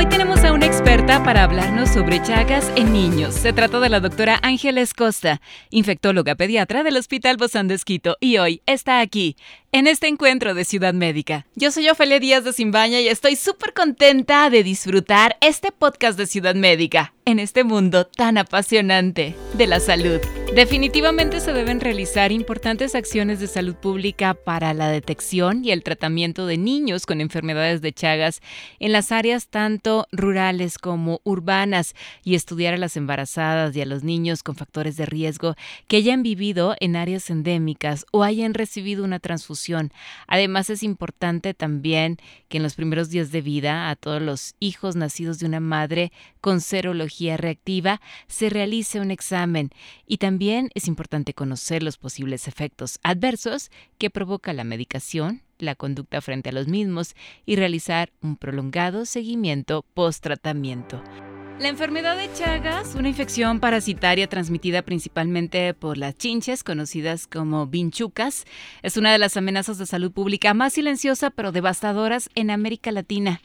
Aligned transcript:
Hoy 0.00 0.06
tenemos 0.06 0.42
a 0.44 0.54
una 0.54 0.64
experta 0.64 1.22
para 1.22 1.44
hablarnos 1.44 1.90
sobre 1.90 2.22
chagas 2.22 2.72
en 2.74 2.90
niños. 2.90 3.34
Se 3.34 3.52
trata 3.52 3.80
de 3.80 3.90
la 3.90 4.00
doctora 4.00 4.40
Ángeles 4.42 4.94
Costa, 4.94 5.42
infectóloga 5.68 6.36
pediatra 6.36 6.82
del 6.82 6.96
Hospital 6.96 7.36
Bozán 7.36 7.68
de 7.68 7.74
Esquito, 7.74 8.16
y 8.18 8.38
hoy 8.38 8.62
está 8.64 9.00
aquí, 9.00 9.36
en 9.72 9.86
este 9.86 10.08
encuentro 10.08 10.54
de 10.54 10.64
Ciudad 10.64 10.94
Médica. 10.94 11.44
Yo 11.54 11.70
soy 11.70 11.90
Ofelia 11.90 12.18
Díaz 12.18 12.44
de 12.44 12.54
Simbaña 12.54 12.98
y 12.98 13.08
estoy 13.08 13.36
súper 13.36 13.74
contenta 13.74 14.48
de 14.48 14.62
disfrutar 14.62 15.36
este 15.42 15.70
podcast 15.70 16.16
de 16.16 16.24
Ciudad 16.24 16.54
Médica 16.54 17.12
en 17.26 17.38
este 17.38 17.62
mundo 17.62 18.06
tan 18.06 18.38
apasionante 18.38 19.36
de 19.52 19.66
la 19.66 19.80
salud. 19.80 20.20
Definitivamente 20.54 21.38
se 21.38 21.52
deben 21.52 21.78
realizar 21.78 22.32
importantes 22.32 22.96
acciones 22.96 23.38
de 23.38 23.46
salud 23.46 23.76
pública 23.76 24.34
para 24.34 24.74
la 24.74 24.90
detección 24.90 25.64
y 25.64 25.70
el 25.70 25.84
tratamiento 25.84 26.44
de 26.44 26.58
niños 26.58 27.06
con 27.06 27.20
enfermedades 27.20 27.82
de 27.82 27.92
Chagas 27.92 28.42
en 28.80 28.90
las 28.90 29.12
áreas 29.12 29.46
tanto 29.46 30.08
rurales 30.10 30.76
como 30.78 31.20
urbanas 31.22 31.94
y 32.24 32.34
estudiar 32.34 32.74
a 32.74 32.78
las 32.78 32.96
embarazadas 32.96 33.76
y 33.76 33.80
a 33.80 33.86
los 33.86 34.02
niños 34.02 34.42
con 34.42 34.56
factores 34.56 34.96
de 34.96 35.06
riesgo 35.06 35.54
que 35.86 35.98
hayan 35.98 36.24
vivido 36.24 36.74
en 36.80 36.96
áreas 36.96 37.30
endémicas 37.30 38.04
o 38.10 38.24
hayan 38.24 38.52
recibido 38.52 39.04
una 39.04 39.20
transfusión. 39.20 39.92
Además 40.26 40.68
es 40.68 40.82
importante 40.82 41.54
también 41.54 42.18
que 42.48 42.56
en 42.56 42.64
los 42.64 42.74
primeros 42.74 43.08
días 43.08 43.30
de 43.30 43.40
vida 43.40 43.88
a 43.88 43.94
todos 43.94 44.20
los 44.20 44.56
hijos 44.58 44.96
nacidos 44.96 45.38
de 45.38 45.46
una 45.46 45.60
madre 45.60 46.10
con 46.40 46.60
serología 46.60 47.36
reactiva 47.36 48.00
se 48.26 48.50
realice 48.50 48.98
un 48.98 49.12
examen 49.12 49.70
y 50.08 50.16
también 50.16 50.39
también 50.40 50.70
es 50.74 50.88
importante 50.88 51.34
conocer 51.34 51.82
los 51.82 51.98
posibles 51.98 52.48
efectos 52.48 52.98
adversos 53.02 53.70
que 53.98 54.08
provoca 54.08 54.54
la 54.54 54.64
medicación, 54.64 55.42
la 55.58 55.74
conducta 55.74 56.22
frente 56.22 56.48
a 56.48 56.52
los 56.52 56.66
mismos 56.66 57.14
y 57.44 57.56
realizar 57.56 58.10
un 58.22 58.38
prolongado 58.38 59.04
seguimiento 59.04 59.84
post-tratamiento. 59.92 61.04
La 61.58 61.68
enfermedad 61.68 62.16
de 62.16 62.32
Chagas, 62.32 62.94
una 62.94 63.10
infección 63.10 63.60
parasitaria 63.60 64.30
transmitida 64.30 64.80
principalmente 64.80 65.74
por 65.74 65.98
las 65.98 66.16
chinches, 66.16 66.64
conocidas 66.64 67.26
como 67.26 67.66
vinchucas, 67.66 68.46
es 68.80 68.96
una 68.96 69.12
de 69.12 69.18
las 69.18 69.36
amenazas 69.36 69.76
de 69.76 69.84
salud 69.84 70.10
pública 70.10 70.54
más 70.54 70.72
silenciosa 70.72 71.28
pero 71.28 71.52
devastadoras 71.52 72.30
en 72.34 72.50
América 72.50 72.92
Latina. 72.92 73.42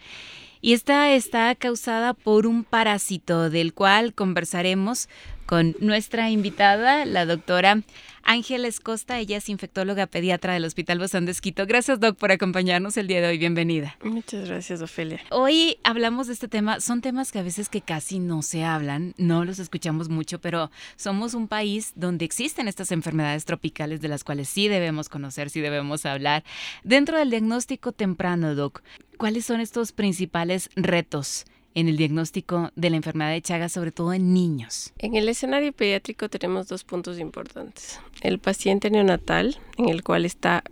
Y 0.62 0.74
esta 0.74 1.12
está 1.12 1.54
causada 1.54 2.14
por 2.14 2.48
un 2.48 2.64
parásito 2.64 3.50
del 3.50 3.74
cual 3.74 4.16
conversaremos 4.16 5.10
con 5.46 5.76
nuestra 5.80 6.30
invitada, 6.30 7.06
la 7.06 7.26
doctora 7.26 7.82
Ángeles 8.24 8.80
Costa. 8.80 9.20
Ella 9.20 9.38
es 9.38 9.50
infectóloga 9.50 10.08
pediatra 10.08 10.54
del 10.54 10.66
Hospital 10.66 11.00
Bozán 11.00 11.26
de 11.26 11.32
Esquito. 11.32 11.66
Gracias, 11.68 12.00
Doc, 12.00 12.18
por 12.18 12.32
acompañarnos 12.32 12.98
el 12.98 13.08
día 13.08 13.22
de 13.22 13.28
hoy. 13.28 13.38
Bienvenida. 13.38 13.96
Muchas 14.04 14.50
gracias, 14.50 14.82
Ofelia. 14.82 15.22
Hoy 15.30 15.78
hablamos 15.84 16.28
de 16.28 16.34
este 16.34 16.48
tema. 16.48 16.80
Son 16.82 17.02
temas 17.02 17.32
que 17.32 17.40
a 17.40 17.44
veces 17.44 17.70
que 17.70 17.82
casi 17.82 18.20
no 18.20 18.42
se 18.42 18.64
hablan, 18.64 19.14
no 19.18 19.46
los 19.46 19.60
escuchamos 19.60 20.10
mucho, 20.10 20.40
pero 20.42 20.72
somos 20.96 21.34
un 21.36 21.48
país 21.48 21.94
donde 21.96 22.26
existen 22.26 22.68
estas 22.68 22.92
enfermedades 22.92 23.46
tropicales 23.46 24.02
de 24.02 24.08
las 24.08 24.24
cuales 24.24 24.50
sí 24.50 24.68
debemos 24.68 25.08
conocer, 25.08 25.50
sí 25.50 25.62
debemos 25.62 26.06
hablar. 26.06 26.44
Dentro 26.84 27.18
del 27.20 27.30
diagnóstico 27.30 27.92
temprano, 27.92 28.56
Doc, 28.56 28.82
¿cuáles 29.18 29.46
son 29.46 29.62
estos 29.62 29.92
principales 29.92 30.70
retos? 30.76 31.46
En 31.76 31.88
el 31.88 31.98
diagnóstico 31.98 32.72
de 32.76 32.90
la 32.90 32.96
enfermedad 32.96 33.32
de 33.32 33.42
Chagas, 33.42 33.74
sobre 33.74 33.92
todo 33.92 34.14
en 34.14 34.34
niños? 34.34 34.94
En 34.98 35.16
el 35.16 35.30
escenario 35.30 35.72
pediátrico 35.74 36.30
tenemos 36.30 36.68
dos 36.68 36.84
puntos 36.84 37.20
importantes. 37.20 38.00
El 38.22 38.40
paciente 38.40 38.90
neonatal, 38.90 39.58
en 39.78 39.90
el 39.90 40.04
cual 40.04 40.26
está 40.26 40.64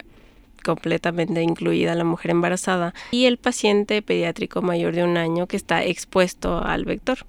completamente 0.64 1.42
incluida 1.42 1.94
la 1.94 2.06
mujer 2.06 2.32
embarazada, 2.32 2.94
y 3.12 3.26
el 3.26 3.38
paciente 3.38 4.02
pediátrico 4.02 4.62
mayor 4.62 4.96
de 4.96 5.04
un 5.04 5.18
año 5.18 5.46
que 5.46 5.58
está 5.58 5.84
expuesto 5.84 6.64
al 6.64 6.86
vector. 6.86 7.20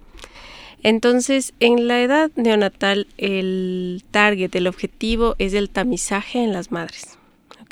Entonces, 0.85 1.55
en 1.61 1.89
la 1.89 2.01
edad 2.03 2.31
neonatal, 2.37 3.09
el 3.17 4.05
target, 4.11 4.55
el 4.55 4.67
objetivo 4.67 5.35
es 5.39 5.55
el 5.55 5.71
tamizaje 5.71 6.45
en 6.45 6.53
las 6.53 6.71
madres. 6.71 7.19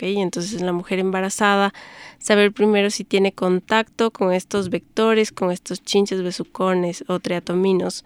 Entonces 0.00 0.60
la 0.60 0.72
mujer 0.72 0.98
embarazada, 0.98 1.72
saber 2.18 2.52
primero 2.52 2.90
si 2.90 3.04
tiene 3.04 3.32
contacto 3.32 4.10
con 4.10 4.32
estos 4.32 4.70
vectores, 4.70 5.32
con 5.32 5.50
estos 5.50 5.82
chinches 5.82 6.22
besucones 6.22 7.04
o 7.08 7.20
triatominos. 7.20 8.04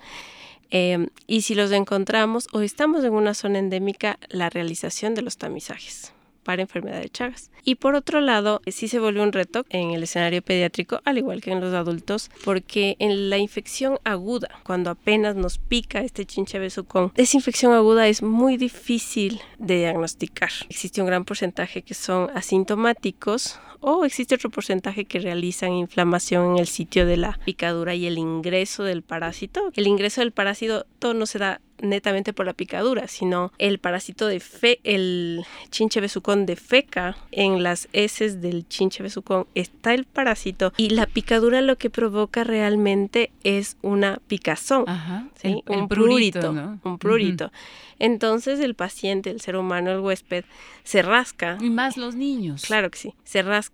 Em, 0.70 1.08
y 1.26 1.42
si 1.42 1.54
los 1.54 1.70
encontramos 1.72 2.48
o 2.52 2.60
estamos 2.60 3.04
en 3.04 3.12
una 3.12 3.34
zona 3.34 3.58
endémica, 3.58 4.18
la 4.28 4.50
realización 4.50 5.14
de 5.14 5.22
los 5.22 5.36
tamizajes 5.36 6.12
para 6.42 6.62
enfermedad 6.62 7.00
de 7.00 7.08
Chagas. 7.08 7.50
Y 7.68 7.74
por 7.74 7.96
otro 7.96 8.20
lado, 8.20 8.62
sí 8.68 8.86
se 8.86 9.00
vuelve 9.00 9.20
un 9.20 9.32
reto 9.32 9.66
en 9.70 9.90
el 9.90 10.04
escenario 10.04 10.40
pediátrico, 10.40 11.00
al 11.04 11.18
igual 11.18 11.40
que 11.40 11.50
en 11.50 11.60
los 11.60 11.74
adultos, 11.74 12.30
porque 12.44 12.94
en 13.00 13.28
la 13.28 13.38
infección 13.38 13.98
aguda, 14.04 14.48
cuando 14.62 14.90
apenas 14.90 15.34
nos 15.34 15.58
pica 15.58 16.00
este 16.02 16.24
chinche 16.24 16.60
besucón, 16.60 17.12
esa 17.16 17.36
infección 17.36 17.72
aguda 17.72 18.06
es 18.06 18.22
muy 18.22 18.56
difícil 18.56 19.40
de 19.58 19.78
diagnosticar. 19.78 20.50
Existe 20.68 21.00
un 21.00 21.08
gran 21.08 21.24
porcentaje 21.24 21.82
que 21.82 21.94
son 21.94 22.30
asintomáticos 22.36 23.58
o 23.80 24.04
existe 24.04 24.34
otro 24.34 24.50
porcentaje 24.50 25.04
que 25.04 25.18
realizan 25.18 25.72
inflamación 25.72 26.52
en 26.52 26.58
el 26.58 26.66
sitio 26.66 27.06
de 27.06 27.16
la 27.16 27.38
picadura 27.44 27.94
y 27.94 28.06
el 28.06 28.18
ingreso 28.18 28.82
del 28.84 29.02
parásito. 29.02 29.72
El 29.74 29.86
ingreso 29.86 30.20
del 30.20 30.32
parásito 30.32 30.86
no 31.14 31.26
se 31.26 31.38
da 31.38 31.60
netamente 31.80 32.32
por 32.32 32.46
la 32.46 32.54
picadura, 32.54 33.08
sino 33.08 33.52
el 33.58 33.78
parásito 33.78 34.26
de 34.26 34.40
fe, 34.40 34.80
el 34.84 35.44
chinche 35.70 36.00
besucón 36.00 36.46
defeca 36.46 37.16
en 37.32 37.62
las 37.62 37.88
heces 37.92 38.40
del 38.40 38.66
chinche 38.68 39.02
besucón 39.02 39.46
está 39.54 39.94
el 39.94 40.04
parásito 40.04 40.72
y 40.76 40.90
la 40.90 41.06
picadura 41.06 41.60
lo 41.60 41.76
que 41.76 41.90
provoca 41.90 42.44
realmente 42.44 43.30
es 43.44 43.76
una 43.82 44.20
picazón, 44.26 44.84
un 45.66 45.88
prurito, 45.88 46.78
un 46.82 46.98
prurito. 46.98 47.52
Entonces 47.98 48.60
el 48.60 48.74
paciente, 48.74 49.30
el 49.30 49.40
ser 49.40 49.56
humano, 49.56 49.90
el 49.90 50.00
huésped, 50.00 50.44
se 50.84 51.02
rasca. 51.02 51.56
Y 51.60 51.70
más 51.70 51.96
los 51.96 52.14
niños. 52.14 52.62
Claro 52.66 52.90
que 52.90 52.98
sí, 52.98 53.14
se 53.24 53.42
rasca. 53.42 53.65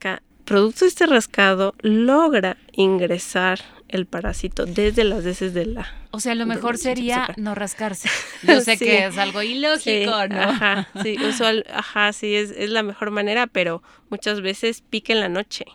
Producto 0.45 0.85
de 0.85 0.89
este 0.89 1.07
rascado 1.07 1.75
logra 1.81 2.57
ingresar 2.73 3.61
el 3.93 4.07
parásito 4.07 4.65
desde 4.65 5.05
las 5.05 5.25
heces 5.25 5.53
de 5.53 5.67
la... 5.67 5.95
O 6.11 6.21
sea, 6.21 6.35
lo 6.35 6.47
mejor 6.47 6.79
sería 6.79 7.29
no 7.37 7.55
rascarse. 7.55 8.09
Yo 8.43 8.61
sé 8.63 8.79
que 8.79 9.05
es 9.05 9.19
algo 9.19 9.43
ilógico, 9.43 10.27
¿no? 10.29 10.41
Ajá, 10.41 10.89
sí, 11.03 11.17
usual, 11.23 11.65
ajá, 11.73 12.13
sí, 12.13 12.35
es, 12.35 12.51
es, 12.51 12.71
la 12.71 12.83
mejor 12.83 13.11
manera, 13.11 13.47
pero 13.47 13.83
muchas 14.09 14.41
veces 14.41 14.83
pica 14.89 15.13
en 15.13 15.21
la 15.21 15.29
noche. 15.29 15.67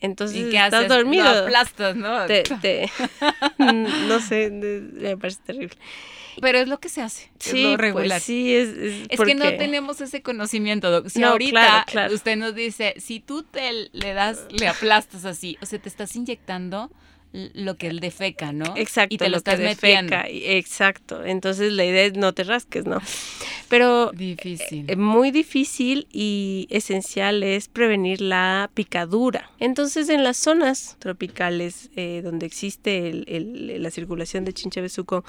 Entonces, 0.00 0.52
¿Y 0.52 0.56
estás 0.56 0.88
dormido. 0.88 1.24
Lo 1.24 1.30
aplastas, 1.44 1.96
¿no? 1.96 2.26
Te, 2.26 2.42
no 3.58 4.20
sé, 4.20 4.50
me 4.50 5.16
parece 5.16 5.40
terrible. 5.44 5.76
Pero 6.40 6.58
es 6.58 6.66
lo 6.66 6.80
que 6.80 6.88
se 6.88 7.00
hace, 7.00 7.30
sí, 7.38 7.58
es 7.58 7.62
lo 7.62 7.68
pues 7.70 7.80
regular. 7.80 8.20
sí, 8.20 8.52
es, 8.52 8.68
es, 9.08 9.20
que 9.20 9.36
no 9.36 9.44
tenemos 9.56 10.00
ese 10.00 10.22
conocimiento, 10.22 11.08
Si 11.08 11.22
ahorita 11.22 11.86
usted 12.12 12.36
nos 12.36 12.56
dice, 12.56 12.94
si 12.98 13.20
tú 13.20 13.44
te 13.44 13.90
le 13.92 14.14
das, 14.14 14.46
le 14.50 14.66
aplastas 14.66 15.24
así, 15.24 15.56
o 15.62 15.66
sea, 15.66 15.78
te 15.78 15.88
estás 15.88 16.16
inyectando 16.16 16.90
lo 17.34 17.76
que 17.76 17.88
él 17.88 17.98
defeca, 17.98 18.52
¿no? 18.52 18.74
Exacto. 18.76 19.14
Y 19.14 19.18
te 19.18 19.28
lo, 19.28 19.38
estás 19.38 19.58
metiendo. 19.58 20.14
Exacto. 20.24 21.24
Entonces 21.24 21.72
la 21.72 21.84
idea 21.84 22.04
es 22.04 22.14
no 22.14 22.32
te 22.32 22.44
rasques, 22.44 22.86
¿no? 22.86 23.00
Pero 23.68 24.12
difícil. 24.12 24.84
Eh, 24.88 24.94
muy 24.94 25.32
difícil 25.32 26.06
y 26.12 26.68
esencial 26.70 27.42
es 27.42 27.66
prevenir 27.66 28.20
la 28.20 28.70
picadura. 28.72 29.50
Entonces 29.58 30.08
en 30.10 30.22
las 30.22 30.36
zonas 30.36 30.96
tropicales 31.00 31.90
eh, 31.96 32.20
donde 32.22 32.46
existe 32.46 33.08
el, 33.08 33.82
la 33.82 33.90
circulación 33.90 34.44
de 34.44 34.52
chinche 34.52 34.80
besuco, 34.80 35.24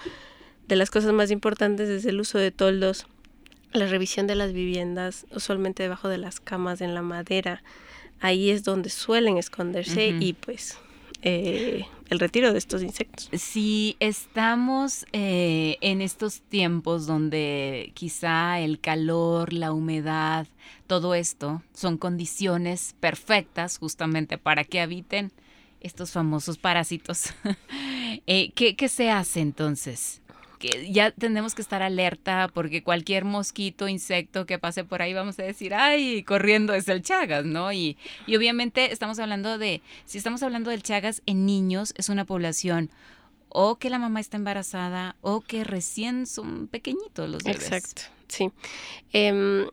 de 0.67 0.75
las 0.75 0.91
cosas 0.91 1.11
más 1.11 1.31
importantes 1.31 1.89
es 1.89 2.05
el 2.05 2.19
uso 2.19 2.37
de 2.37 2.51
toldos, 2.51 3.07
la 3.73 3.87
revisión 3.87 4.27
de 4.27 4.35
las 4.35 4.53
viviendas, 4.53 5.25
usualmente 5.31 5.81
debajo 5.81 6.07
de 6.07 6.19
las 6.19 6.39
camas 6.39 6.81
en 6.81 6.93
la 6.93 7.01
madera. 7.01 7.63
Ahí 8.19 8.51
es 8.51 8.63
donde 8.63 8.89
suelen 8.89 9.37
esconderse 9.37 10.07
y 10.07 10.33
pues 10.33 10.77
eh, 11.23 11.85
el 12.09 12.19
retiro 12.19 12.51
de 12.51 12.57
estos 12.57 12.83
insectos. 12.83 13.29
Si 13.33 13.97
estamos 13.99 15.05
eh, 15.11 15.77
en 15.81 16.01
estos 16.01 16.41
tiempos 16.41 17.07
donde 17.07 17.91
quizá 17.93 18.59
el 18.59 18.79
calor, 18.79 19.53
la 19.53 19.71
humedad, 19.71 20.47
todo 20.87 21.15
esto 21.15 21.63
son 21.73 21.97
condiciones 21.97 22.95
perfectas 22.99 23.77
justamente 23.77 24.37
para 24.37 24.63
que 24.63 24.81
habiten 24.81 25.31
estos 25.81 26.11
famosos 26.11 26.57
parásitos, 26.57 27.33
eh, 28.27 28.51
¿qué, 28.55 28.75
¿qué 28.75 28.89
se 28.89 29.11
hace 29.11 29.41
entonces? 29.41 30.21
Que 30.57 30.91
ya 30.91 31.11
tenemos 31.11 31.55
que 31.55 31.61
estar 31.61 31.81
alerta 31.81 32.49
porque 32.53 32.83
cualquier 32.83 33.25
mosquito, 33.25 33.87
insecto 33.87 34.45
que 34.45 34.59
pase 34.59 34.83
por 34.83 35.01
ahí 35.01 35.13
vamos 35.13 35.39
a 35.39 35.43
decir, 35.43 35.73
ay, 35.73 36.23
corriendo 36.23 36.73
es 36.73 36.87
el 36.87 37.01
Chagas, 37.01 37.45
¿no? 37.45 37.71
Y, 37.71 37.97
y 38.27 38.35
obviamente 38.35 38.91
estamos 38.91 39.19
hablando 39.19 39.57
de, 39.57 39.81
si 40.05 40.17
estamos 40.17 40.43
hablando 40.43 40.69
del 40.69 40.83
Chagas 40.83 41.21
en 41.25 41.45
niños, 41.45 41.93
es 41.97 42.09
una 42.09 42.25
población 42.25 42.89
o 43.57 43.77
que 43.77 43.89
la 43.89 43.99
mamá 43.99 44.19
está 44.19 44.35
embarazada 44.35 45.15
o 45.21 45.39
que 45.39 45.63
recién 45.63 46.27
son 46.27 46.67
pequeñitos 46.67 47.29
los 47.29 47.41
bebés. 47.41 47.63
Exacto, 47.63 48.01
sí. 48.27 48.51
Em, 49.13 49.67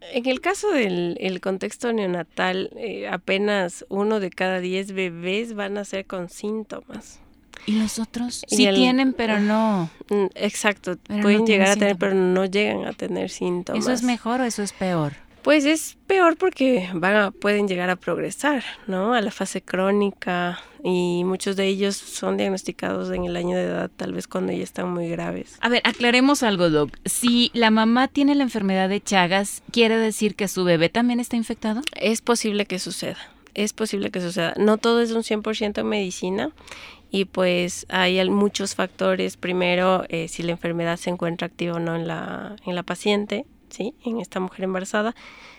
en 0.00 0.26
el 0.26 0.40
caso 0.40 0.70
del 0.70 1.16
el 1.20 1.40
contexto 1.40 1.92
neonatal, 1.92 2.70
eh, 2.74 3.08
apenas 3.08 3.84
uno 3.88 4.18
de 4.18 4.30
cada 4.30 4.60
diez 4.60 4.92
bebés 4.92 5.54
van 5.54 5.78
a 5.78 5.84
ser 5.84 6.06
con 6.06 6.28
síntomas. 6.28 7.20
¿Y 7.66 7.72
los 7.78 7.98
otros? 7.98 8.44
Sí 8.48 8.66
el- 8.66 8.74
tienen, 8.74 9.12
pero 9.12 9.38
no. 9.40 9.88
Mm, 10.10 10.26
Exacto, 10.34 10.96
Pero 11.06 11.22
pueden 11.22 11.46
llegar 11.46 11.68
a 11.68 11.74
tener, 11.74 11.90
síntomas. 11.90 11.98
pero 12.12 12.14
no 12.14 12.44
llegan 12.44 12.84
a 12.86 12.92
tener 12.92 13.30
síntomas. 13.30 13.82
¿Eso 13.84 13.92
es 13.92 14.02
mejor 14.02 14.40
o 14.40 14.44
eso 14.44 14.62
es 14.62 14.72
peor? 14.72 15.12
Pues 15.42 15.64
es 15.64 15.96
peor 16.06 16.36
porque 16.36 16.88
van 16.94 17.16
a- 17.16 17.30
pueden 17.32 17.66
llegar 17.66 17.90
a 17.90 17.96
progresar, 17.96 18.62
¿no? 18.86 19.12
A 19.14 19.20
la 19.20 19.32
fase 19.32 19.60
crónica 19.60 20.60
y 20.84 21.22
muchos 21.24 21.56
de 21.56 21.66
ellos 21.66 21.96
son 21.96 22.36
diagnosticados 22.36 23.10
en 23.10 23.24
el 23.24 23.34
año 23.36 23.56
de 23.56 23.64
edad, 23.64 23.90
tal 23.96 24.12
vez 24.12 24.28
cuando 24.28 24.52
ya 24.52 24.62
están 24.62 24.92
muy 24.92 25.08
graves. 25.08 25.56
A 25.60 25.68
ver, 25.68 25.82
aclaremos 25.84 26.44
algo, 26.44 26.70
Doc. 26.70 26.96
Si 27.04 27.50
la 27.54 27.70
mamá 27.72 28.06
tiene 28.06 28.36
la 28.36 28.44
enfermedad 28.44 28.88
de 28.88 29.00
Chagas, 29.00 29.62
¿quiere 29.72 29.96
decir 29.96 30.36
que 30.36 30.46
su 30.46 30.62
bebé 30.62 30.88
también 30.90 31.18
está 31.18 31.34
infectado? 31.36 31.82
Es 31.96 32.20
posible 32.22 32.66
que 32.66 32.78
suceda, 32.78 33.18
es 33.54 33.72
posible 33.72 34.10
que 34.10 34.20
suceda. 34.20 34.54
No 34.56 34.78
todo 34.78 35.00
es 35.00 35.10
un 35.12 35.22
100% 35.22 35.78
en 35.80 35.86
medicina 35.88 36.50
y 37.10 37.26
pues 37.26 37.86
hay 37.88 38.28
muchos 38.30 38.74
factores. 38.74 39.36
Primero, 39.36 40.04
eh, 40.08 40.28
si 40.28 40.42
la 40.42 40.52
enfermedad 40.52 40.96
se 40.96 41.10
encuentra 41.10 41.46
activa 41.46 41.74
o 41.76 41.78
no 41.78 41.94
en 41.96 42.06
la, 42.08 42.56
en 42.64 42.74
la 42.74 42.82
paciente, 42.82 43.44
¿sí? 43.70 43.94
En 44.04 44.20
esta 44.20 44.40
mujer 44.40 44.64
embarazada. 44.64 45.14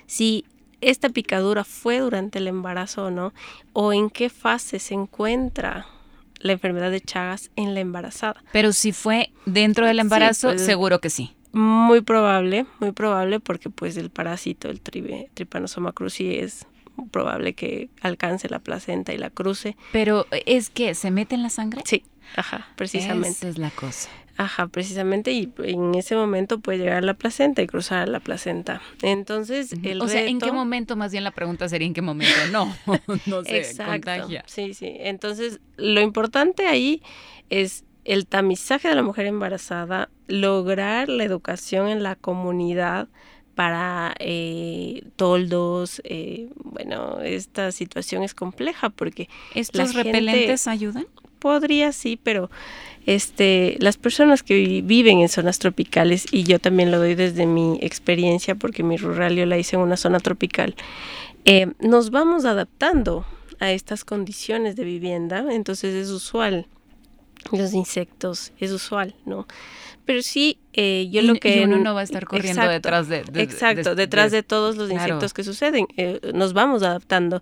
Si 0.08 0.46
esta 0.82 1.10
picadura 1.10 1.64
fue 1.64 2.00
durante 2.00 2.40
el 2.40 2.48
embarazo 2.48 3.06
o 3.06 3.12
no, 3.12 3.34
o 3.74 3.94
en 3.94 4.10
qué 4.10 4.30
fase 4.30 4.80
se 4.80 4.94
encuentra 4.96 5.86
la 6.40 6.52
enfermedad 6.52 6.92
de 6.92 7.00
Chagas 7.00 7.52
en 7.56 7.74
la 7.74 7.80
embarazada. 7.80 8.44
Pero 8.52 8.74
si 8.74 8.92
fue 8.92 9.32
dentro 9.46 9.86
del 9.88 10.00
embarazo, 10.00 10.50
pues- 10.50 10.66
seguro 10.66 11.00
que 11.00 11.10
sí. 11.10 11.34
Muy 11.54 12.02
probable, 12.02 12.66
muy 12.80 12.92
probable 12.92 13.40
porque 13.40 13.70
pues 13.70 13.96
el 13.96 14.10
parásito, 14.10 14.70
el 14.70 14.82
tribe- 14.82 15.30
Trypanosoma 15.36 15.92
cruzi 15.94 16.36
es 16.36 16.66
probable 17.12 17.54
que 17.54 17.90
alcance 18.02 18.50
la 18.50 18.60
placenta 18.60 19.14
y 19.14 19.18
la 19.18 19.30
cruce. 19.30 19.76
Pero 19.92 20.28
es 20.46 20.70
que 20.70 20.96
se 20.96 21.12
mete 21.12 21.36
en 21.36 21.44
la 21.44 21.50
sangre. 21.50 21.82
Sí, 21.86 22.04
ajá, 22.36 22.68
precisamente. 22.76 23.30
Esa 23.30 23.48
es 23.50 23.58
la 23.58 23.70
cosa. 23.72 24.10
Ajá, 24.36 24.68
precisamente 24.68 25.32
y 25.32 25.54
en 25.60 25.94
ese 25.94 26.16
momento 26.16 26.60
puede 26.60 26.80
llegar 26.80 26.98
a 26.98 27.02
la 27.02 27.14
placenta 27.14 27.62
y 27.62 27.68
cruzar 27.68 28.00
a 28.00 28.06
la 28.08 28.20
placenta. 28.20 28.82
Entonces, 29.04 29.74
el 29.84 30.02
o 30.02 30.08
sea, 30.08 30.26
¿en 30.26 30.40
qué 30.40 30.52
momento? 30.52 30.96
Más 30.96 31.12
bien 31.12 31.24
la 31.24 31.32
pregunta 31.32 31.70
sería 31.70 31.86
¿en 31.86 31.94
qué 31.94 32.02
momento? 32.02 32.34
No, 32.52 32.76
no 33.28 33.44
se 33.44 33.58
Exacto. 33.58 33.92
contagia. 33.92 34.44
Sí, 34.48 34.74
sí. 34.74 34.92
Entonces, 35.00 35.60
lo 35.78 36.02
importante 36.02 36.66
ahí 36.66 37.04
es 37.50 37.86
el 38.06 38.26
tamizaje 38.26 38.88
de 38.88 38.96
la 38.96 39.04
mujer 39.04 39.28
embarazada, 39.28 40.10
lograr 40.28 41.10
la 41.10 41.24
educación 41.24 41.88
en 41.88 42.02
la 42.02 42.16
comunidad 42.16 43.08
para 43.56 44.16
eh, 44.20 45.04
toldos. 45.16 46.02
eh, 46.06 46.50
bueno, 46.64 47.20
esta 47.22 47.72
situación 47.72 48.24
es 48.24 48.34
compleja 48.34 48.90
porque 48.90 49.30
¿Estos 49.56 49.94
repelentes 49.94 50.68
ayudan? 50.68 51.06
podría 51.40 51.92
sí, 51.92 52.18
pero 52.22 52.50
este, 53.06 53.76
las 53.80 53.98
personas 53.98 54.44
que 54.44 54.56
vi- 54.56 54.82
viven 54.82 55.20
en 55.20 55.30
zonas 55.30 55.60
tropicales, 55.60 56.26
y 56.32 56.44
yo 56.44 56.60
también 56.60 56.90
lo 56.92 57.00
doy 57.00 57.16
desde 57.16 57.46
mi 57.46 57.78
experiencia, 57.82 58.56
porque 58.56 58.82
mi 58.84 58.96
rural 58.98 59.36
yo 59.36 59.46
la 59.46 59.58
hice 59.58 59.76
en 59.76 59.82
una 59.82 59.98
zona 59.98 60.20
tropical, 60.20 60.76
eh, 61.46 61.68
nos 61.80 62.12
vamos 62.12 62.46
adaptando 62.46 63.26
a 63.60 63.72
estas 63.72 64.06
condiciones 64.06 64.76
de 64.76 64.84
vivienda, 64.86 65.46
entonces 65.52 65.94
es 65.96 66.10
usual. 66.10 66.66
Los 67.52 67.74
insectos, 67.74 68.52
es 68.60 68.72
usual, 68.72 69.16
¿no? 69.26 69.48
Pero 70.06 70.22
sí, 70.22 70.60
eh, 70.74 71.08
yo 71.12 71.22
Y- 71.22 71.26
lo 71.26 71.36
que... 71.36 71.58
y 71.58 71.64
uno 71.64 71.78
no 71.78 71.94
va 71.94 72.02
a 72.02 72.04
estar 72.04 72.26
corriendo 72.26 72.62
Exacto, 72.62 72.74
detrás 72.74 73.08
de, 73.08 73.24
de- 73.24 73.42
Exacto, 73.42 73.90
de- 73.92 73.96
detrás 73.96 74.32
de- 74.32 74.38
de 74.38 74.44
todos 74.44 74.76
los 74.76 74.90
claro. 74.90 75.04
insectos 75.04 75.34
que 75.34 75.44
suceden, 75.44 75.88
eh, 75.98 76.20
nos 76.34 76.54
vamos 76.54 76.84
adaptando. 76.84 77.42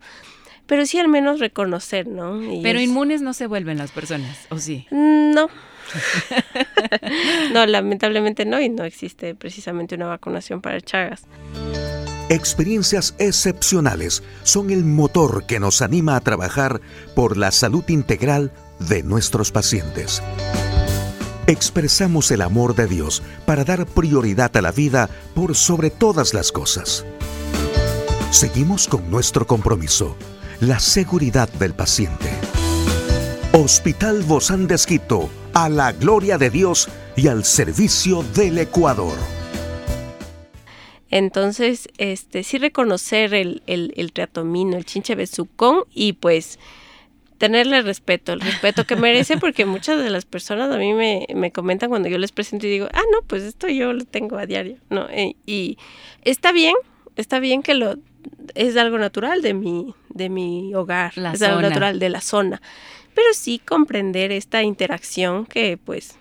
Pero 0.67 0.85
sí 0.85 0.99
al 0.99 1.07
menos 1.07 1.39
reconocer, 1.39 2.07
¿no? 2.07 2.41
Y 2.43 2.61
Pero 2.61 2.79
es- 2.79 2.85
inmunes 2.85 3.21
no 3.21 3.33
se 3.33 3.47
vuelven 3.47 3.77
las 3.77 3.91
personas, 3.91 4.37
¿o 4.49 4.57
sí? 4.59 4.85
no. 4.91 5.49
no, 7.53 7.65
lamentablemente 7.65 8.45
no, 8.45 8.61
y 8.61 8.69
no 8.69 8.83
existe 8.83 9.35
precisamente 9.35 9.95
una 9.95 10.05
vacunación 10.07 10.61
para 10.61 10.79
Chagas. 10.81 11.23
Experiencias 12.29 13.13
excepcionales 13.19 14.23
son 14.43 14.69
el 14.69 14.85
motor 14.85 15.45
que 15.45 15.59
nos 15.59 15.81
anima 15.81 16.15
a 16.15 16.21
trabajar 16.21 16.79
por 17.15 17.35
la 17.35 17.51
salud 17.51 17.83
integral 17.89 18.53
de 18.87 19.03
nuestros 19.03 19.51
pacientes. 19.51 20.21
Expresamos 21.47 22.31
el 22.31 22.41
amor 22.41 22.75
de 22.75 22.87
Dios 22.87 23.23
para 23.45 23.63
dar 23.63 23.85
prioridad 23.85 24.55
a 24.55 24.61
la 24.61 24.71
vida 24.71 25.09
por 25.33 25.55
sobre 25.55 25.89
todas 25.89 26.33
las 26.33 26.51
cosas. 26.51 27.05
Seguimos 28.31 28.87
con 28.87 29.09
nuestro 29.11 29.45
compromiso, 29.45 30.15
la 30.61 30.79
seguridad 30.79 31.49
del 31.49 31.73
paciente. 31.73 32.29
Hospital 33.53 34.23
Bozán 34.23 34.67
de 34.67 34.75
Esquito, 34.75 35.29
a 35.53 35.67
la 35.67 35.91
gloria 35.91 36.37
de 36.37 36.49
Dios 36.49 36.87
y 37.17 37.27
al 37.27 37.43
servicio 37.43 38.23
del 38.33 38.57
Ecuador. 38.57 39.17
Entonces, 41.09 41.89
este, 41.97 42.43
sí 42.43 42.57
reconocer 42.57 43.33
el, 43.33 43.61
el, 43.67 43.93
el 43.97 44.13
triatomino, 44.13 44.77
el 44.77 44.85
chinche 44.85 45.15
besucón 45.15 45.83
y 45.93 46.13
pues 46.13 46.57
tenerle 47.41 47.81
respeto, 47.81 48.33
el 48.33 48.39
respeto 48.39 48.85
que 48.85 48.95
merece, 48.95 49.35
porque 49.35 49.65
muchas 49.65 49.99
de 50.03 50.11
las 50.11 50.25
personas 50.25 50.69
a 50.69 50.77
mí 50.77 50.93
me, 50.93 51.25
me 51.33 51.51
comentan 51.51 51.89
cuando 51.89 52.07
yo 52.07 52.19
les 52.19 52.31
presento 52.31 52.67
y 52.67 52.69
digo, 52.69 52.87
ah, 52.93 53.01
no, 53.11 53.23
pues 53.23 53.41
esto 53.41 53.67
yo 53.67 53.93
lo 53.93 54.05
tengo 54.05 54.37
a 54.37 54.45
diario, 54.45 54.77
¿no? 54.91 55.09
Eh, 55.09 55.35
y 55.47 55.79
está 56.21 56.51
bien, 56.51 56.75
está 57.15 57.39
bien 57.39 57.63
que 57.63 57.73
lo 57.73 57.95
es 58.53 58.77
algo 58.77 58.99
natural 58.99 59.41
de 59.41 59.55
mi, 59.55 59.95
de 60.09 60.29
mi 60.29 60.75
hogar, 60.75 61.17
La 61.17 61.31
es 61.31 61.41
algo 61.41 61.63
natural 61.63 61.97
de 61.97 62.09
la 62.09 62.21
zona, 62.21 62.61
pero 63.15 63.29
sí 63.33 63.57
comprender 63.57 64.31
esta 64.31 64.61
interacción 64.61 65.47
que 65.47 65.79
pues 65.83 66.19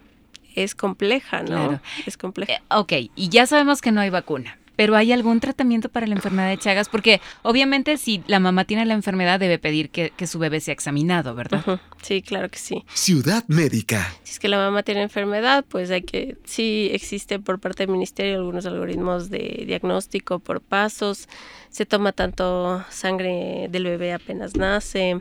es 0.55 0.75
compleja, 0.75 1.43
¿no? 1.43 1.49
Claro. 1.49 1.81
Es 2.07 2.17
compleja. 2.17 2.55
Eh, 2.55 2.61
ok, 2.71 2.93
y 3.15 3.29
ya 3.29 3.45
sabemos 3.45 3.83
que 3.83 3.93
no 3.93 4.01
hay 4.01 4.09
vacuna. 4.09 4.57
Pero 4.81 4.97
¿hay 4.97 5.13
algún 5.13 5.41
tratamiento 5.41 5.91
para 5.91 6.07
la 6.07 6.15
enfermedad 6.15 6.49
de 6.49 6.57
Chagas? 6.57 6.89
Porque 6.89 7.21
obviamente 7.43 7.99
si 7.99 8.23
la 8.27 8.41
mamá 8.41 8.65
tiene 8.65 8.87
la 8.87 8.95
enfermedad 8.95 9.39
debe 9.39 9.59
pedir 9.59 9.91
que, 9.91 10.11
que 10.17 10.27
su 10.27 10.39
bebé 10.39 10.59
sea 10.61 10.73
examinado, 10.73 11.35
¿verdad? 11.35 11.83
Sí, 12.01 12.23
claro 12.23 12.49
que 12.49 12.59
sí. 12.59 12.87
Ciudad 12.95 13.45
Médica. 13.47 14.11
Si 14.23 14.33
es 14.33 14.39
que 14.39 14.49
la 14.49 14.57
mamá 14.57 14.83
tiene 14.83 15.03
enfermedad, 15.03 15.67
pues 15.69 15.91
hay 15.91 16.01
que, 16.01 16.39
sí 16.45 16.89
existe 16.93 17.39
por 17.39 17.59
parte 17.59 17.83
del 17.83 17.93
ministerio 17.93 18.37
algunos 18.37 18.65
algoritmos 18.65 19.29
de 19.29 19.65
diagnóstico 19.67 20.39
por 20.39 20.63
pasos. 20.63 21.29
Se 21.69 21.85
toma 21.87 22.13
tanto 22.13 22.83
sangre 22.89 23.69
del 23.71 23.85
bebé 23.85 24.13
apenas 24.13 24.57
nace 24.57 25.21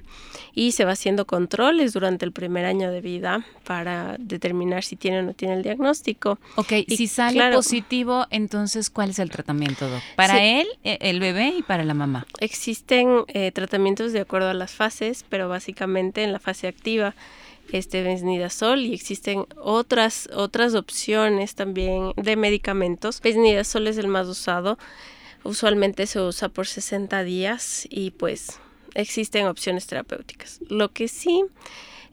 y 0.55 0.71
se 0.71 0.85
va 0.85 0.93
haciendo 0.93 1.25
controles 1.25 1.93
durante 1.93 2.25
el 2.25 2.31
primer 2.31 2.65
año 2.65 2.91
de 2.91 3.01
vida 3.01 3.45
para 3.65 4.15
determinar 4.17 4.83
si 4.83 4.95
tiene 4.95 5.19
o 5.19 5.23
no 5.23 5.33
tiene 5.33 5.55
el 5.55 5.63
diagnóstico. 5.63 6.39
Ok, 6.55 6.71
Y 6.87 6.97
si 6.97 7.07
sale 7.07 7.35
claro. 7.35 7.57
positivo, 7.57 8.25
entonces 8.31 8.89
¿cuál 8.89 9.11
es 9.11 9.19
el 9.19 9.29
tratamiento, 9.29 9.48
Doc? 9.53 10.01
Para 10.15 10.35
Sí. 10.35 10.39
él, 10.43 10.67
eh, 10.83 10.97
el 11.01 11.19
bebé 11.19 11.53
y 11.57 11.61
para 11.63 11.83
la 11.83 11.93
mamá. 11.93 12.25
Existen 12.39 13.23
eh, 13.27 13.51
tratamientos 13.51 14.13
de 14.13 14.19
acuerdo 14.21 14.49
a 14.49 14.53
las 14.53 14.71
fases, 14.71 15.25
pero 15.29 15.49
básicamente 15.49 16.23
en 16.23 16.31
la 16.31 16.39
fase 16.39 16.67
activa 16.67 17.15
este 17.71 18.01
benznidazol 18.01 18.79
y 18.81 18.93
existen 18.95 19.45
otras 19.57 20.27
otras 20.33 20.73
opciones 20.73 21.53
también 21.55 22.13
de 22.15 22.35
medicamentos. 22.35 23.21
Benznidazol 23.21 23.87
es 23.87 23.97
el 23.97 24.07
más 24.07 24.27
usado. 24.27 24.77
Usualmente 25.43 26.07
se 26.07 26.19
usa 26.19 26.49
por 26.49 26.65
60 26.67 27.23
días 27.23 27.87
y 27.89 28.11
pues 28.11 28.59
existen 28.95 29.45
opciones 29.45 29.85
terapéuticas. 29.87 30.59
Lo 30.67 30.91
que 30.91 31.07
sí 31.07 31.43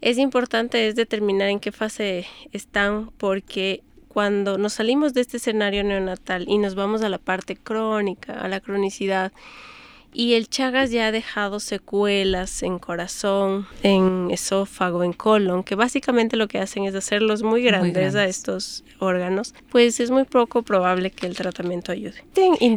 es 0.03 0.19
importante 0.19 0.87
es 0.89 0.95
determinar 0.95 1.49
en 1.49 1.59
qué 1.59 1.73
fase 1.73 2.27
están 2.53 3.11
porque 3.17 3.83
cuando 4.17 4.57
nos 4.57 4.73
salimos 4.73 5.13
de 5.13 5.21
este 5.21 5.37
escenario 5.37 5.85
neonatal 5.85 6.47
y 6.49 6.57
nos 6.57 6.75
vamos 6.75 7.03
a 7.03 7.11
la 7.11 7.19
parte 7.19 7.55
crónica, 7.55 8.33
a 8.33 8.49
la 8.49 8.61
cronicidad, 8.61 9.31
y 10.13 10.35
el 10.35 10.49
Chagas 10.49 10.91
ya 10.91 11.09
ha 11.09 11.13
dejado 11.13 11.61
secuelas 11.61 12.63
en 12.63 12.79
corazón, 12.79 13.67
en 13.83 14.29
esófago, 14.31 15.03
en 15.05 15.13
colon, 15.13 15.63
que 15.63 15.75
básicamente 15.75 16.37
lo 16.37 16.49
que 16.49 16.59
hacen 16.59 16.85
es 16.85 16.95
hacerlos 16.95 17.43
muy 17.43 17.63
grandes, 17.63 18.15
a 18.15 18.19
grandes. 18.19 18.37
estos 18.37 18.85
órganos, 18.99 19.55
pues 19.71 20.01
es 20.01 20.11
muy 20.11 20.25
poco 20.25 20.63
probable 20.63 21.11
que 21.11 21.27
el 21.27 21.37
tratamiento 21.37 21.93
ayude. 21.93 22.25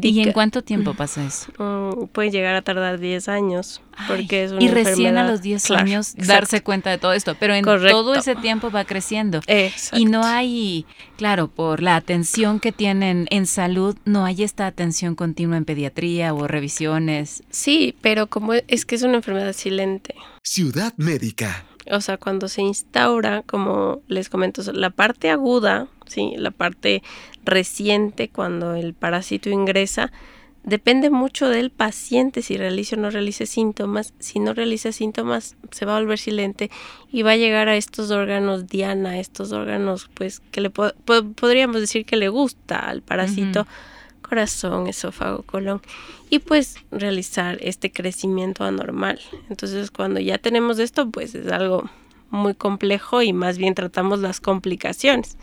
¿Y 0.02 0.20
en 0.22 0.32
cuánto 0.32 0.62
tiempo 0.62 0.94
pasa 0.94 1.26
eso? 1.26 1.52
Mm, 1.58 2.08
puede 2.08 2.32
llegar 2.32 2.56
a 2.56 2.62
tardar 2.62 3.00
10 3.00 3.30
años 3.30 3.82
porque 4.08 4.40
Ay, 4.40 4.46
es 4.46 4.52
una 4.52 4.64
y 4.64 4.68
recién 4.70 5.18
a 5.18 5.28
los 5.30 5.42
10 5.42 5.66
Claro, 5.66 5.82
años 5.84 6.10
exacto. 6.12 6.34
darse 6.34 6.62
cuenta 6.64 6.90
de 6.90 6.98
todo 6.98 7.14
esto, 7.14 7.36
pero 7.40 7.54
en 7.54 7.64
Correcto. 7.64 7.98
todo 8.02 8.16
ese 8.16 8.36
tiempo 8.36 8.72
va 8.72 8.86
creciendo. 8.86 9.42
Exacto. 9.48 9.98
Y 10.00 10.06
no 10.06 10.24
hay, 10.24 10.86
claro, 11.18 11.48
por 11.50 11.82
la 11.82 11.96
atención 11.96 12.60
que 12.60 12.72
tienen 12.72 13.28
en 13.30 13.46
salud, 13.46 13.96
no 14.06 14.26
hay 14.26 14.44
esta 14.44 14.68
atención 14.68 15.16
continua 15.16 15.58
en 15.58 15.66
pediatría 15.66 16.34
o 16.34 16.48
revisiones. 16.48 17.29
Sí, 17.50 17.96
pero 18.02 18.28
como 18.28 18.54
es 18.54 18.86
que 18.86 18.96
es 18.96 19.04
una 19.04 19.16
enfermedad 19.16 19.54
silente. 19.54 20.16
Ciudad 20.44 20.94
Médica. 20.98 21.66
O 21.92 22.02
sea, 22.02 22.18
cuando 22.18 22.48
se 22.48 22.62
instaura, 22.62 23.44
como 23.44 24.02
les 24.08 24.30
comento, 24.30 24.62
la 24.74 24.90
parte 24.90 25.30
aguda, 25.30 25.88
¿sí? 26.06 26.34
la 26.38 26.52
parte 26.52 27.02
reciente, 27.44 28.30
cuando 28.30 28.76
el 28.76 28.94
parásito 28.94 29.50
ingresa, 29.50 30.12
depende 30.64 31.10
mucho 31.10 31.50
del 31.50 31.72
paciente 31.72 32.42
si 32.42 32.58
realiza 32.58 32.96
o 32.96 33.00
no 33.00 33.10
realiza 33.10 33.46
síntomas. 33.46 34.14
Si 34.20 34.40
no 34.40 34.54
realiza 34.54 34.92
síntomas, 34.92 35.56
se 35.72 35.86
va 35.86 35.98
a 35.98 36.00
volver 36.00 36.20
silente 36.20 36.70
y 37.12 37.24
va 37.24 37.32
a 37.32 37.38
llegar 37.38 37.70
a 37.70 37.76
estos 37.76 38.12
órganos 38.12 38.68
diana, 38.68 39.20
estos 39.20 39.52
órganos, 39.52 40.10
pues, 40.14 40.42
que 40.52 40.62
le 40.62 40.70
podríamos 40.70 41.82
decir 41.82 42.06
que 42.06 42.18
le 42.18 42.30
gusta 42.30 42.78
al 42.80 43.02
parásito. 43.02 43.66
Corazón, 44.30 44.88
esófago, 44.88 45.44
colon, 45.44 45.82
y 46.30 46.40
pues 46.40 46.76
realizar 46.92 47.58
este 47.62 47.92
crecimiento 47.92 48.64
anormal. 48.64 49.20
Entonces, 49.50 49.92
cuando 49.92 50.20
ya 50.20 50.38
tenemos 50.38 50.80
esto, 50.80 51.10
pues 51.10 51.36
es 51.36 51.52
algo 51.52 51.90
muy 52.30 52.54
complejo 52.54 53.22
y 53.24 53.34
más 53.34 53.58
bien 53.58 53.74
tratamos 53.74 54.20
las 54.20 54.40
complicaciones. 54.40 55.38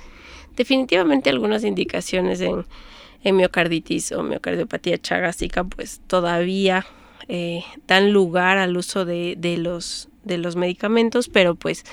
Definitivamente 0.57 1.29
algunas 1.29 1.65
indicaciones 1.65 2.41
en 2.41 2.65
en 3.27 3.37
miocarditis 3.37 4.13
o 4.13 4.23
miocardiopatía 4.23 4.99
chagásica, 4.99 5.65
pues 5.65 6.01
todavía 6.07 6.87
eh, 7.27 7.65
dan 7.89 8.13
lugar 8.13 8.57
al 8.57 8.77
uso 8.77 9.05
de, 9.05 9.37
los, 9.59 10.09
de 10.23 10.39
los 10.39 10.55
medicamentos, 10.55 11.29
pero 11.29 11.57
pues 11.57 11.85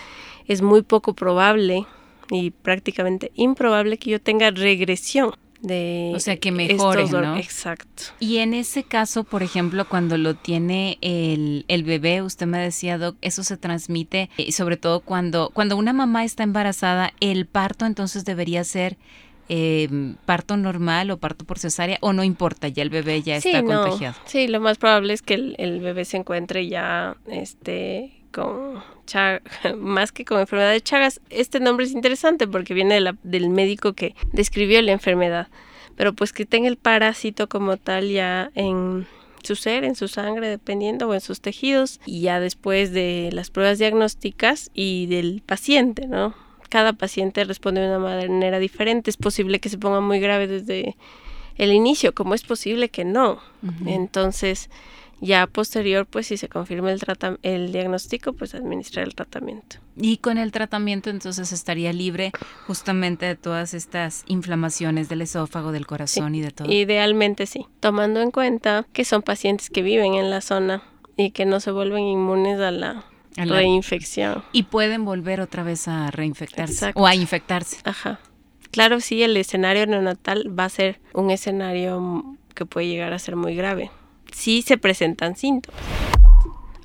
es 0.48 0.62
muy 0.62 0.84
poco 0.84 1.16
probable 1.16 1.88
y 2.30 2.52
prácticamente 2.52 3.32
improbable 3.34 3.98
que 3.98 4.12
yo 4.12 4.22
tenga 4.22 4.52
regresión 4.52 5.34
de 5.64 6.12
o 6.14 6.20
sea 6.20 6.38
que 6.38 6.52
mejore 6.52 7.08
¿no? 7.08 7.38
exacto 7.38 8.04
y 8.20 8.38
en 8.38 8.54
ese 8.54 8.84
caso 8.84 9.24
por 9.24 9.42
ejemplo 9.42 9.88
cuando 9.88 10.18
lo 10.18 10.36
tiene 10.36 10.98
el, 11.02 11.66
el 11.70 11.84
bebé 11.84 12.22
usted 12.22 12.46
me 12.46 12.60
decía 12.60 12.98
doc 12.98 13.16
eso 13.22 13.44
se 13.44 13.58
transmite 13.58 14.30
y 14.38 14.52
sobre 14.52 14.78
todo 14.78 15.00
cuando 15.00 15.50
cuando 15.54 15.78
una 15.78 15.94
mamá 15.94 16.26
está 16.26 16.44
embarazada 16.44 17.14
el 17.22 17.46
parto 17.46 17.86
entonces 17.86 18.26
debería 18.26 18.64
ser 18.64 18.98
eh, 19.50 20.16
parto 20.26 20.56
normal 20.56 21.12
o 21.12 21.18
parto 21.18 21.46
por 21.46 21.60
cesárea 21.60 21.98
o 22.02 22.14
no 22.14 22.24
importa, 22.24 22.70
ya 22.70 22.82
el 22.82 22.90
bebé 22.90 23.22
ya 23.22 23.36
está 23.36 23.62
contagiado. 23.62 24.16
Sí, 24.26 24.48
lo 24.48 24.62
más 24.62 24.78
probable 24.78 25.14
es 25.14 25.22
que 25.22 25.34
el, 25.34 25.80
bebé 25.82 26.06
se 26.06 26.18
encuentre 26.18 26.68
ya 26.68 27.18
este 27.28 28.23
con 28.34 28.84
más 29.78 30.12
que 30.12 30.26
con 30.26 30.42
enfermedad 30.42 30.72
de 30.72 30.82
Chagas. 30.82 31.22
Este 31.30 31.62
nombre 31.62 31.86
es 31.86 31.94
interesante 31.94 32.48
porque 32.48 32.74
viene 32.74 33.00
del 33.24 33.50
médico 33.50 33.94
que 33.94 34.16
describió 34.34 34.82
la 34.82 34.92
enfermedad, 34.92 35.48
pero 35.96 36.14
pues 36.14 36.34
que 36.34 36.46
tenga 36.46 36.68
el 36.68 36.78
parásito 36.78 37.48
como 37.48 37.78
tal 37.78 38.10
ya 38.10 38.52
en 38.56 39.08
su 39.44 39.56
ser, 39.56 39.86
en 39.86 39.96
su 39.96 40.08
sangre, 40.08 40.50
dependiendo, 40.50 41.08
o 41.08 41.14
en 41.14 41.22
sus 41.22 41.42
tejidos, 41.42 42.00
y 42.06 42.22
ya 42.22 42.40
después 42.40 42.92
de 42.92 43.30
las 43.34 43.50
pruebas 43.50 43.78
diagnósticas 43.78 44.72
y 44.74 45.06
del 45.08 45.42
paciente, 45.46 46.08
¿no? 46.08 46.34
cada 46.74 46.94
paciente 46.94 47.44
responde 47.44 47.82
de 47.82 47.88
una 47.88 48.00
manera 48.00 48.58
diferente. 48.58 49.12
Es 49.12 49.18
posible 49.18 49.60
que 49.60 49.70
se 49.70 49.78
ponga 49.78 50.00
muy 50.00 50.20
grave 50.20 50.48
desde 50.48 50.96
el 51.56 51.72
inicio, 51.72 52.16
como 52.16 52.34
es 52.34 52.42
posible 52.42 52.90
que 52.90 53.06
no. 53.06 53.42
Entonces, 53.86 54.72
ya 55.22 55.48
posterior, 55.48 56.06
pues 56.06 56.28
si 56.28 56.38
se 56.38 56.50
confirma 56.50 56.92
el, 56.92 57.02
el 57.44 57.72
diagnóstico, 57.72 58.34
pues 58.34 58.56
administrar 58.56 59.08
el 59.08 59.16
tratamiento. 59.16 59.78
Y 59.96 60.18
con 60.18 60.38
el 60.38 60.52
tratamiento 60.52 61.10
entonces 61.10 61.52
estaría 61.52 61.94
libre 61.94 62.32
justamente 62.68 63.26
de 63.26 63.36
todas 63.36 63.74
estas 63.74 64.24
inflamaciones 64.28 65.10
del 65.10 65.22
esófago, 65.22 65.72
del 65.72 65.86
corazón 65.86 66.36
y 66.36 66.42
de 66.42 66.52
todo. 66.52 66.72
Idealmente 66.72 67.46
sí, 67.46 67.66
tomando 67.80 68.22
en 68.22 68.32
cuenta 68.32 68.86
que 68.92 69.06
son 69.06 69.22
pacientes 69.22 69.70
que 69.70 69.82
viven 69.82 70.16
en 70.16 70.30
la 70.30 70.42
zona 70.42 70.84
y 71.16 71.32
que 71.32 71.46
no 71.46 71.60
se 71.60 71.72
vuelven 71.72 72.04
inmunes 72.04 72.60
a 72.60 72.72
la 72.72 73.06
reinfección. 73.36 74.44
Y 74.52 74.64
pueden 74.64 75.06
volver 75.06 75.42
otra 75.42 75.64
vez 75.64 75.88
a 75.88 76.12
reinfectarse 76.12 76.92
o 76.96 77.06
a 77.06 77.16
infectarse. 77.16 77.78
Ajá. 77.84 78.20
Claro, 78.72 79.00
sí, 79.02 79.22
el 79.22 79.38
escenario 79.38 79.86
neonatal 79.86 80.58
va 80.58 80.66
a 80.66 80.70
ser 80.70 81.00
un 81.14 81.30
escenario 81.30 82.38
que 82.56 82.66
puede 82.66 82.88
llegar 82.88 83.14
a 83.14 83.20
ser 83.20 83.36
muy 83.36 83.56
grave. 83.56 83.92
Sí 84.34 84.62
se 84.62 84.78
presentan 84.78 85.36
síntomas. 85.36 85.82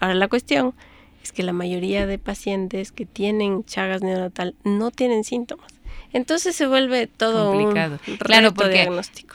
Ahora 0.00 0.14
la 0.14 0.28
cuestión 0.28 0.74
es 1.22 1.32
que 1.32 1.42
la 1.42 1.52
mayoría 1.52 2.06
de 2.06 2.18
pacientes 2.18 2.92
que 2.92 3.06
tienen 3.06 3.64
chagas 3.64 4.02
neonatal 4.02 4.54
no 4.64 4.90
tienen 4.90 5.24
síntomas. 5.24 5.77
Entonces 6.12 6.56
se 6.56 6.66
vuelve 6.66 7.06
todo 7.06 7.52
complicado. 7.52 7.98
Un 8.06 8.16
claro, 8.16 8.54
porque 8.54 8.72
diagnóstico. 8.72 9.34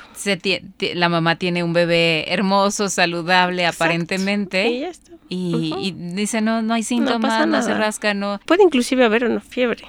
la 0.96 1.10
mamá 1.10 1.38
tiene 1.38 1.64
un 1.64 1.74
bebé 1.74 2.26
hermoso, 2.28 2.90
saludable, 2.90 3.66
aparentemente. 3.66 4.68
Y 4.70 4.80
ya 4.82 4.90
está. 4.90 5.14
Y, 5.30 5.96
dice, 5.98 6.42
no, 6.42 6.62
no 6.62 6.76
hay 6.76 6.84
síntomas, 6.84 7.48
no, 7.48 7.64
se 7.64 7.74
rasca, 7.74 8.14
no. 8.14 8.40
Puede 8.46 8.64
inclusive 8.64 9.04
haber 9.04 9.26
una 9.26 9.40
fiebre. 9.40 9.84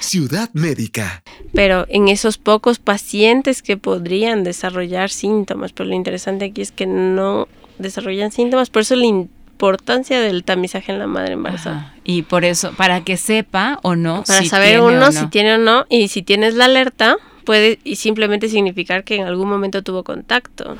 Ciudad 0.00 0.48
médica. 0.54 1.22
Pero 1.52 1.86
en 1.90 2.08
esos 2.08 2.38
pocos 2.38 2.78
pacientes 2.78 3.60
que 3.60 3.76
podrían 3.76 4.42
desarrollar 4.42 5.10
síntomas, 5.10 5.72
pero 5.72 5.90
lo 5.90 5.94
interesante 5.94 6.46
aquí 6.46 6.62
es 6.62 6.72
que 6.72 6.86
no 6.86 7.46
desarrollan 7.78 8.32
síntomas, 8.32 8.70
por 8.70 8.82
eso 8.82 8.96
la 8.96 9.06
importancia 9.54 10.20
del 10.20 10.42
tamizaje 10.42 10.90
en 10.90 10.98
la 10.98 11.06
madre 11.06 11.34
embarazada. 11.34 11.94
Y 12.02 12.22
por 12.22 12.44
eso, 12.44 12.72
para 12.76 13.02
que 13.02 13.16
sepa 13.16 13.78
o 13.82 13.94
no. 13.94 14.24
Para 14.26 14.44
saber 14.44 14.80
uno 14.80 15.12
si 15.12 15.26
tiene 15.28 15.54
o 15.54 15.58
no, 15.58 15.86
y 15.88 16.08
si 16.08 16.22
tienes 16.22 16.54
la 16.54 16.64
alerta, 16.64 17.16
puede 17.44 17.78
y 17.84 17.96
simplemente 17.96 18.48
significar 18.48 19.04
que 19.04 19.16
en 19.16 19.26
algún 19.26 19.48
momento 19.48 19.82
tuvo 19.82 20.02
contacto. 20.02 20.76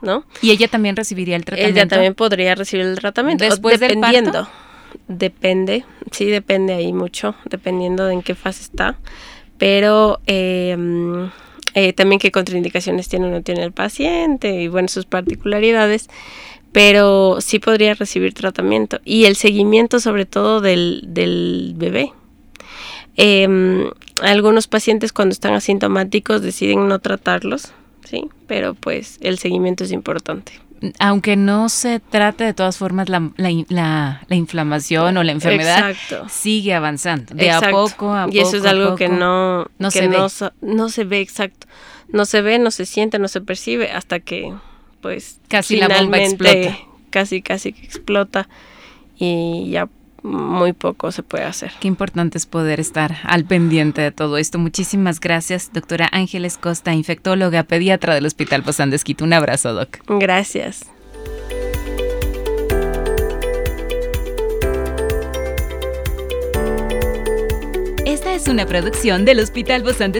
¿no? 0.00 0.24
Y 0.40 0.50
ella 0.50 0.68
también 0.68 0.96
recibiría 0.96 1.36
el 1.36 1.44
tratamiento. 1.44 1.78
Ella 1.78 1.88
también 1.88 2.14
podría 2.14 2.54
recibir 2.54 2.86
el 2.86 2.98
tratamiento. 2.98 3.44
Después 3.44 3.80
dependiendo. 3.80 4.48
Del 5.08 5.18
Depende, 5.18 5.84
sí 6.10 6.26
depende 6.26 6.74
ahí 6.74 6.92
mucho, 6.92 7.34
dependiendo 7.44 8.06
de 8.06 8.14
en 8.14 8.22
qué 8.22 8.34
fase 8.34 8.62
está. 8.62 8.96
Pero 9.58 10.20
eh, 10.26 10.76
eh, 11.74 11.92
también 11.92 12.18
qué 12.18 12.30
contraindicaciones 12.30 13.08
tiene 13.08 13.26
o 13.26 13.30
no 13.30 13.42
tiene 13.42 13.62
el 13.62 13.72
paciente 13.72 14.52
y 14.60 14.68
bueno, 14.68 14.88
sus 14.88 15.06
particularidades. 15.06 16.08
Pero 16.72 17.38
sí 17.40 17.58
podría 17.58 17.94
recibir 17.94 18.34
tratamiento. 18.34 19.00
Y 19.04 19.26
el 19.26 19.36
seguimiento 19.36 20.00
sobre 20.00 20.26
todo 20.26 20.60
del, 20.60 21.04
del 21.06 21.74
bebé. 21.76 22.12
Em, 23.16 23.90
algunos 24.22 24.66
pacientes 24.68 25.12
cuando 25.12 25.34
están 25.34 25.52
asintomáticos 25.52 26.40
deciden 26.40 26.88
no 26.88 26.98
tratarlos 26.98 27.72
sí, 28.12 28.28
pero 28.46 28.74
pues 28.74 29.18
el 29.20 29.38
seguimiento 29.38 29.84
es 29.84 29.92
importante. 29.92 30.52
Aunque 30.98 31.36
no 31.36 31.68
se 31.68 32.00
trate 32.00 32.42
de 32.42 32.54
todas 32.54 32.76
formas 32.76 33.08
la, 33.08 33.30
la, 33.36 34.20
la, 34.26 34.34
inflamación 34.36 35.16
o 35.16 35.22
la 35.22 35.30
enfermedad, 35.30 35.94
sigue 36.28 36.74
avanzando 36.74 37.34
de 37.36 37.52
a 37.52 37.60
poco 37.60 38.12
a 38.12 38.24
poco. 38.26 38.36
Y 38.36 38.40
eso 38.40 38.56
es 38.56 38.64
algo 38.64 38.96
que 38.96 39.08
no, 39.08 39.68
no 39.78 39.90
se 39.92 40.08
ve. 40.08 40.18
No, 40.60 40.88
se 40.88 41.04
ve, 41.04 41.20
exacto. 41.20 41.68
No 42.08 42.24
se 42.24 42.42
ve, 42.42 42.58
no 42.58 42.72
se 42.72 42.84
siente, 42.84 43.20
no 43.20 43.28
se 43.28 43.40
percibe 43.40 43.92
hasta 43.92 44.18
que 44.18 44.52
pues 45.02 45.40
casi 45.48 45.76
la 45.76 45.88
bomba 45.88 46.18
explota. 46.18 46.78
Casi, 47.10 47.42
casi 47.42 47.74
que 47.74 47.84
explota 47.84 48.48
y 49.18 49.68
ya 49.70 49.86
muy 50.22 50.72
poco 50.72 51.12
se 51.12 51.22
puede 51.22 51.44
hacer. 51.44 51.72
Qué 51.80 51.88
importante 51.88 52.38
es 52.38 52.46
poder 52.46 52.80
estar 52.80 53.16
al 53.24 53.44
pendiente 53.44 54.00
de 54.00 54.12
todo 54.12 54.38
esto. 54.38 54.58
Muchísimas 54.58 55.20
gracias, 55.20 55.70
doctora 55.74 56.08
Ángeles 56.12 56.56
Costa, 56.56 56.94
infectóloga 56.94 57.64
pediatra 57.64 58.14
del 58.14 58.24
Hospital 58.24 58.62
de 58.90 58.96
Un 59.24 59.32
abrazo, 59.34 59.74
doc. 59.74 59.98
Gracias. 60.06 60.86
Esta 68.06 68.34
es 68.34 68.48
una 68.48 68.64
producción 68.66 69.24
del 69.24 69.40
Hospital 69.40 69.82
de 70.12 70.18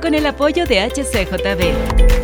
con 0.00 0.14
el 0.14 0.26
apoyo 0.26 0.66
de 0.66 0.80
HCJB. 0.80 2.23